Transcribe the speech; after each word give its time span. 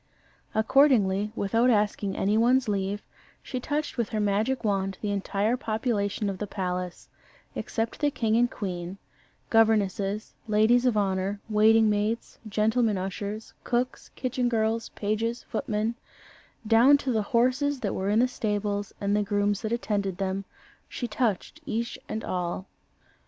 Accordingly, 0.55 1.31
without 1.35 1.69
asking 1.69 2.17
any 2.17 2.35
one's 2.35 2.67
leave, 2.67 3.03
she 3.43 3.59
touched 3.59 3.97
with 3.99 4.09
her 4.09 4.19
magic 4.19 4.63
wand 4.63 4.97
the 4.99 5.11
entire 5.11 5.55
population 5.55 6.27
of 6.27 6.39
the 6.39 6.47
palace 6.47 7.07
except 7.53 7.99
the 7.99 8.09
king 8.09 8.35
and 8.35 8.49
queen; 8.49 8.97
governesses, 9.51 10.33
ladies 10.47 10.87
of 10.87 10.97
honour, 10.97 11.39
waiting 11.49 11.87
maids, 11.87 12.39
gentlemen 12.49 12.97
ushers, 12.97 13.53
cooks, 13.63 14.09
kitchen 14.15 14.49
girls, 14.49 14.89
pages, 14.89 15.43
footmen 15.43 15.93
down 16.65 16.97
to 16.97 17.11
the 17.11 17.21
horses 17.21 17.81
that 17.81 17.93
were 17.93 18.09
in 18.09 18.17
the 18.17 18.27
stables, 18.27 18.93
and 18.99 19.15
the 19.15 19.21
grooms 19.21 19.61
that 19.61 19.71
attended 19.71 20.17
them, 20.17 20.45
she 20.89 21.07
touched 21.07 21.61
each 21.67 21.99
and 22.09 22.23
all. 22.23 22.65